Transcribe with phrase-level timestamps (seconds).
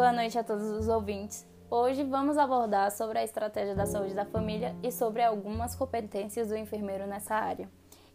[0.00, 1.46] Boa noite a todos os ouvintes.
[1.70, 6.56] Hoje vamos abordar sobre a estratégia da saúde da família e sobre algumas competências do
[6.56, 7.68] enfermeiro nessa área.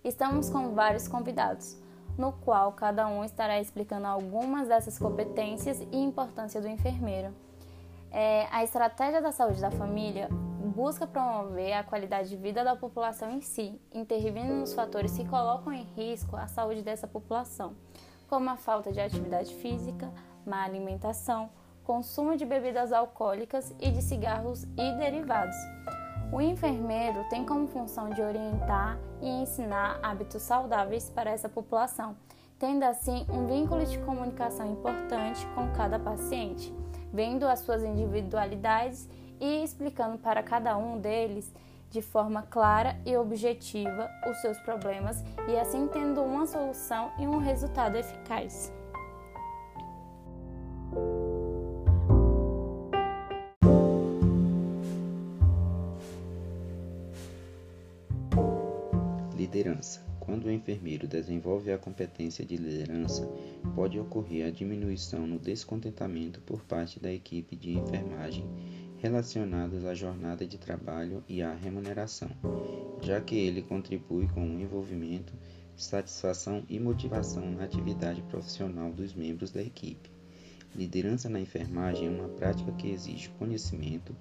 [0.03, 1.77] Estamos com vários convidados,
[2.17, 7.31] no qual cada um estará explicando algumas dessas competências e importância do enfermeiro.
[8.11, 10.27] É, a estratégia da saúde da família
[10.75, 15.71] busca promover a qualidade de vida da população em si, intervindo nos fatores que colocam
[15.71, 17.75] em risco a saúde dessa população,
[18.27, 20.11] como a falta de atividade física,
[20.43, 21.47] má alimentação,
[21.85, 25.55] consumo de bebidas alcoólicas e de cigarros e derivados.
[26.31, 32.17] O enfermeiro tem como função de orientar e ensinar hábitos saudáveis para essa população,
[32.57, 36.73] tendo assim um vínculo de comunicação importante com cada paciente,
[37.13, 39.07] vendo as suas individualidades
[39.39, 41.53] e explicando para cada um deles
[41.91, 47.37] de forma clara e objetiva os seus problemas e assim tendo uma solução e um
[47.37, 48.73] resultado eficaz.
[59.45, 60.03] Liderança.
[60.19, 63.29] Quando o enfermeiro desenvolve a competência de liderança,
[63.75, 68.43] pode ocorrer a diminuição no descontentamento por parte da equipe de enfermagem
[68.97, 72.31] relacionados à jornada de trabalho e à remuneração,
[73.03, 75.31] já que ele contribui com o envolvimento,
[75.77, 80.09] satisfação e motivação na atividade profissional dos membros da equipe.
[80.75, 84.15] Liderança na enfermagem é uma prática que exige conhecimento,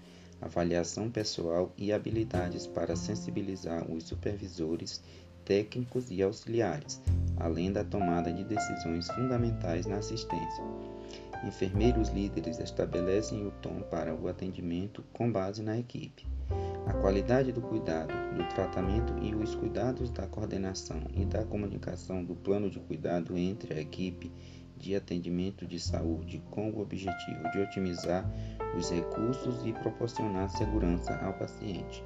[0.44, 5.02] avaliação pessoal e habilidades para sensibilizar os supervisores,
[5.44, 7.00] técnicos e auxiliares,
[7.38, 10.62] além da tomada de decisões fundamentais na assistência.
[11.44, 16.26] Enfermeiros líderes estabelecem o tom para o atendimento com base na equipe.
[16.86, 22.34] A qualidade do cuidado, do tratamento e os cuidados da coordenação e da comunicação do
[22.34, 24.30] plano de cuidado entre a equipe
[24.76, 28.28] de atendimento de saúde com o objetivo de otimizar
[28.76, 32.04] os recursos e proporcionar segurança ao paciente,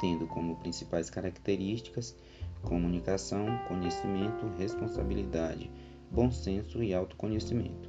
[0.00, 2.16] tendo como principais características
[2.62, 5.70] comunicação, conhecimento, responsabilidade,
[6.10, 7.88] bom senso e autoconhecimento.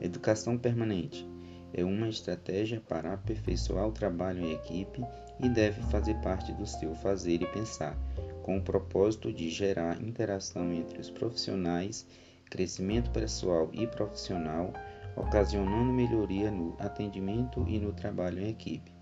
[0.00, 1.28] Educação permanente
[1.72, 5.02] é uma estratégia para aperfeiçoar o trabalho em equipe
[5.40, 7.96] e deve fazer parte do seu fazer e pensar,
[8.42, 12.06] com o propósito de gerar interação entre os profissionais,
[12.48, 14.72] crescimento pessoal e profissional,
[15.16, 18.92] ocasionando melhoria no atendimento e no trabalho em equipe.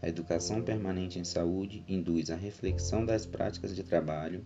[0.00, 4.44] A educação permanente em saúde induz a reflexão das práticas de trabalho,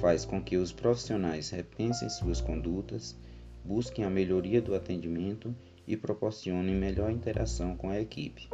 [0.00, 3.16] faz com que os profissionais repensem suas condutas,
[3.64, 5.54] busquem a melhoria do atendimento
[5.86, 8.48] e proporcionem melhor interação com a equipe.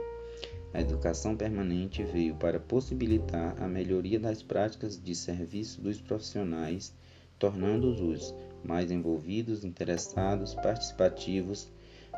[0.73, 6.95] A educação permanente veio para possibilitar a melhoria das práticas de serviço dos profissionais,
[7.41, 11.73] tornando-os mais envolvidos, interessados, participativos,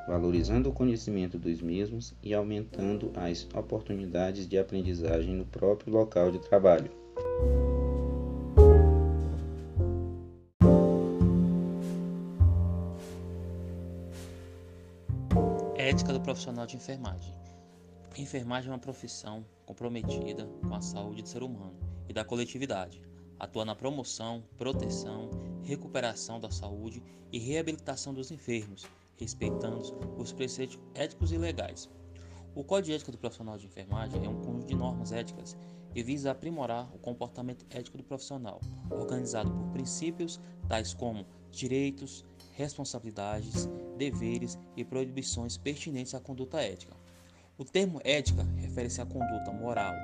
[0.08, 6.40] valorizando o conhecimento dos mesmos e aumentando as oportunidades de aprendizagem no próprio local de
[6.40, 6.90] trabalho.
[15.76, 17.32] Ética do profissional de enfermagem.
[18.18, 21.76] Enfermagem é uma profissão comprometida com a saúde do ser humano
[22.08, 23.11] e da coletividade.
[23.42, 25.28] Atua na promoção, proteção,
[25.64, 28.86] recuperação da saúde e reabilitação dos enfermos,
[29.16, 29.80] respeitando
[30.16, 31.90] os preceitos éticos e legais.
[32.54, 35.56] O Código de Ética do Profissional de Enfermagem é um conjunto de normas éticas
[35.92, 43.68] e visa aprimorar o comportamento ético do profissional, organizado por princípios tais como direitos, responsabilidades,
[43.98, 46.94] deveres e proibições pertinentes à conduta ética.
[47.58, 49.94] O termo ética refere-se à conduta moral,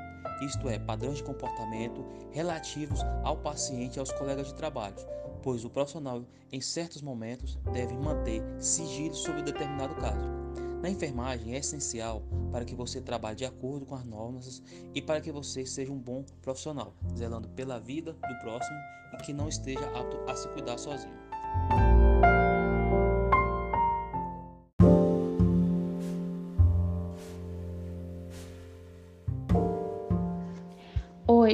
[0.42, 4.96] isto é, padrões de comportamento relativos ao paciente e aos colegas de trabalho,
[5.42, 6.22] pois o profissional,
[6.52, 10.38] em certos momentos, deve manter sigilo sobre determinado caso.
[10.82, 12.22] Na enfermagem é essencial
[12.52, 14.62] para que você trabalhe de acordo com as normas
[14.94, 18.78] e para que você seja um bom profissional, zelando pela vida do próximo
[19.12, 21.18] e que não esteja apto a se cuidar sozinho.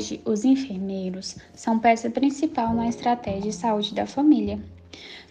[0.04, 4.60] Hoje, os enfermeiros são peça principal na estratégia de saúde da família.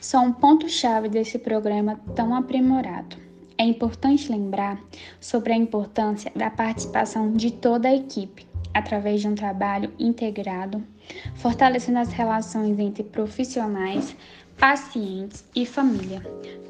[0.02, 3.16] São um ponto-chave desse programa tão aprimorado.
[3.56, 4.82] É importante lembrar
[5.20, 10.84] sobre a importância da participação de toda a equipe, através de um trabalho integrado,
[11.36, 14.16] fortalecendo as relações entre profissionais,
[14.58, 16.20] pacientes e família,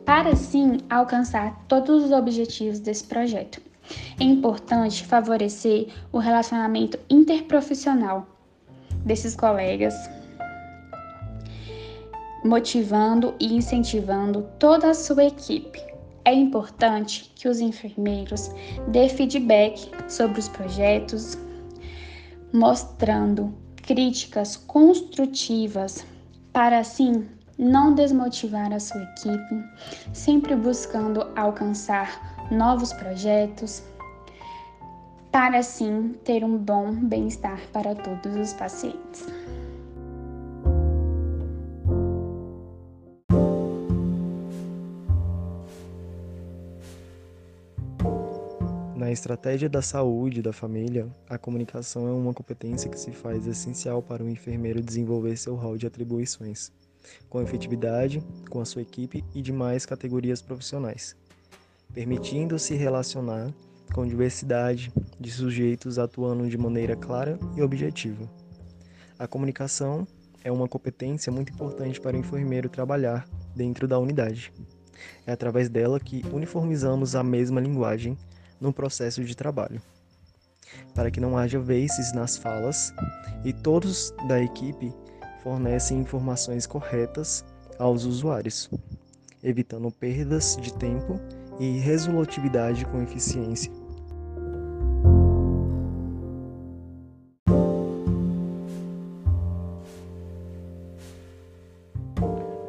[0.03, 3.61] para assim alcançar todos os objetivos desse projeto.
[4.19, 8.27] É importante favorecer o relacionamento interprofissional
[9.05, 9.93] desses colegas,
[12.43, 15.81] motivando e incentivando toda a sua equipe.
[16.25, 18.49] É importante que os enfermeiros
[18.87, 21.37] dê feedback sobre os projetos,
[22.53, 26.05] mostrando críticas construtivas
[26.53, 29.63] para assim não desmotivar a sua equipe,
[30.13, 33.83] sempre buscando alcançar novos projetos,
[35.31, 39.25] para assim ter um bom bem-estar para todos os pacientes.
[48.95, 54.01] Na estratégia da saúde da família, a comunicação é uma competência que se faz essencial
[54.01, 56.71] para o enfermeiro desenvolver seu rol de atribuições,
[57.27, 61.15] com efetividade, com a sua equipe e demais categorias profissionais,
[61.93, 63.53] permitindo se relacionar
[63.93, 68.29] com diversidade de sujeitos atuando de maneira clara e objetiva.
[69.19, 70.07] A comunicação
[70.43, 73.25] é uma competência muito importante para o enfermeiro trabalhar
[73.55, 74.51] dentro da unidade.
[75.25, 78.17] É através dela que uniformizamos a mesma linguagem
[78.59, 79.81] no processo de trabalho,
[80.95, 82.93] para que não haja veices nas falas
[83.45, 84.91] e todos da equipe
[85.43, 87.45] fornecem informações corretas
[87.77, 88.69] aos usuários,
[89.43, 91.19] evitando perdas de tempo
[91.59, 93.71] e resolutividade com eficiência.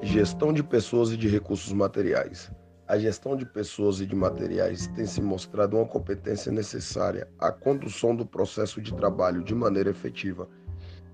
[0.02, 2.50] Gestão de pessoas e de recursos materiais.
[2.86, 8.14] A gestão de pessoas e de materiais tem se mostrado uma competência necessária à condução
[8.14, 10.46] do processo de trabalho de maneira efetiva,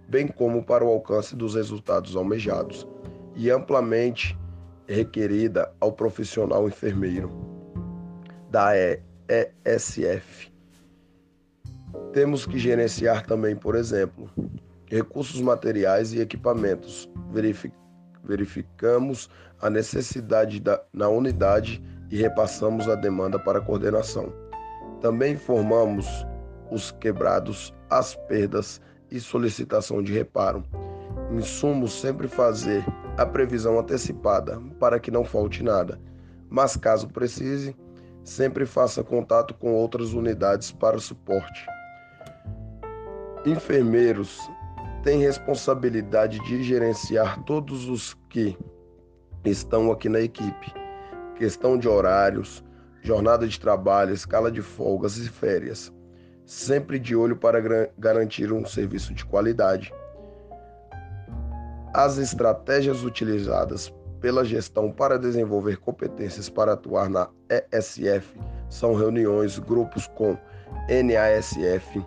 [0.09, 2.87] bem como para o alcance dos resultados almejados,
[3.37, 4.37] e amplamente
[4.89, 7.60] requerida ao profissional enfermeiro
[8.51, 10.53] da ESF.
[12.13, 14.29] Temos que gerenciar também, por exemplo,
[14.87, 17.81] recursos materiais e equipamentos, verificando
[18.25, 19.29] verificamos
[19.61, 24.33] a necessidade da, na unidade e repassamos a demanda para coordenação.
[25.01, 26.07] Também informamos
[26.71, 28.81] os quebrados, as perdas
[29.11, 30.63] e solicitação de reparo.
[31.33, 32.85] Em sumo, sempre fazer
[33.17, 36.01] a previsão antecipada para que não falte nada,
[36.49, 37.75] mas caso precise,
[38.25, 41.67] sempre faça contato com outras unidades para suporte.
[43.47, 44.39] Enfermeiros
[45.03, 48.57] tem responsabilidade de gerenciar todos os que
[49.45, 50.73] estão aqui na equipe.
[51.37, 52.63] Questão de horários,
[53.03, 55.91] jornada de trabalho, escala de folgas e férias.
[56.45, 59.93] Sempre de olho para garantir um serviço de qualidade.
[61.95, 68.39] As estratégias utilizadas pela gestão para desenvolver competências para atuar na ESF
[68.69, 70.39] são reuniões, grupos com
[70.89, 72.05] NASF,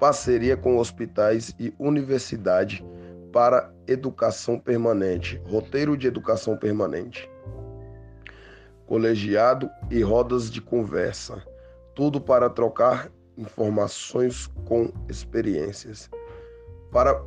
[0.00, 2.84] parceria com hospitais e universidade
[3.32, 7.30] para educação permanente, roteiro de educação permanente,
[8.86, 11.42] colegiado e rodas de conversa,
[11.94, 16.08] tudo para trocar informações com experiências,
[16.90, 17.22] para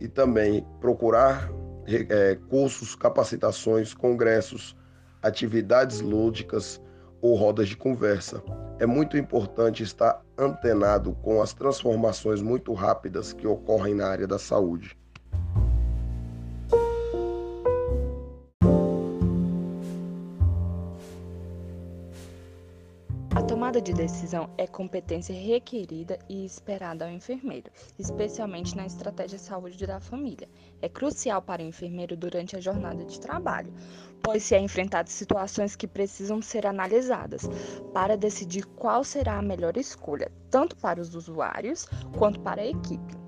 [0.00, 1.50] e também procurar
[1.86, 4.76] é, cursos, capacitações, congressos,
[5.22, 6.80] atividades lúdicas
[7.24, 8.44] ou rodas de conversa
[8.78, 14.38] é muito importante estar antenado com as transformações muito rápidas que ocorrem na área da
[14.38, 14.94] saúde.
[23.84, 30.00] De decisão é competência requerida e esperada ao enfermeiro, especialmente na estratégia de saúde da
[30.00, 30.48] família.
[30.80, 33.70] É crucial para o enfermeiro durante a jornada de trabalho,
[34.22, 37.42] pois se é enfrentado situações que precisam ser analisadas
[37.92, 41.86] para decidir qual será a melhor escolha, tanto para os usuários
[42.16, 43.23] quanto para a equipe.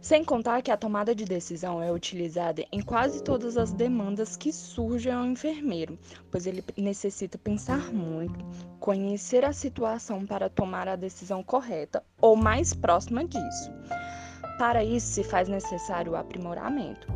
[0.00, 4.52] Sem contar que a tomada de decisão é utilizada em quase todas as demandas que
[4.52, 5.98] surgem ao enfermeiro,
[6.30, 8.44] pois ele necessita pensar muito,
[8.78, 13.72] conhecer a situação para tomar a decisão correta ou mais próxima disso.
[14.58, 17.06] Para isso, se faz necessário o aprimoramento.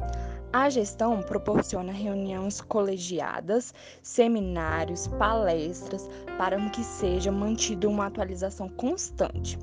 [0.52, 6.08] A gestão proporciona reuniões colegiadas, seminários, palestras,
[6.38, 9.58] para que seja mantida uma atualização constante,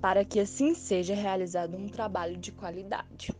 [0.00, 3.30] para que assim seja realizado um trabalho de qualidade.